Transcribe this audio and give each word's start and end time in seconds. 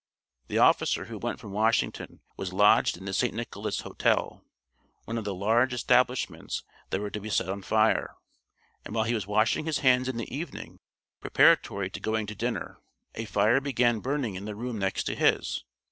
The 0.47 0.57
officer 0.57 1.05
who 1.05 1.19
went 1.19 1.39
from 1.39 1.51
Washington 1.51 2.21
was 2.35 2.53
lodged 2.53 2.97
in 2.97 3.05
the 3.05 3.13
St. 3.13 3.35
Nicholas 3.35 3.81
Hotel, 3.81 4.43
one 5.05 5.15
of 5.19 5.25
the 5.25 5.35
large 5.35 5.73
establishments 5.75 6.63
that 6.89 6.99
were 6.99 7.11
to 7.11 7.19
be 7.19 7.29
set 7.29 7.47
on 7.49 7.61
fire, 7.61 8.15
and 8.83 8.95
while 8.95 9.03
he 9.03 9.13
was 9.13 9.27
washing 9.27 9.65
his 9.65 9.77
hands 9.85 10.09
in 10.09 10.17
the 10.17 10.35
evening, 10.35 10.79
preparatory 11.19 11.91
to 11.91 11.99
going 11.99 12.25
to 12.25 12.33
dinner, 12.33 12.79
a 13.13 13.25
fire 13.25 13.61
began 13.61 13.99
burning 13.99 14.33
in 14.33 14.45
the 14.45 14.55
room 14.55 14.79
next 14.79 15.03
to 15.03 15.13
his. 15.13 15.65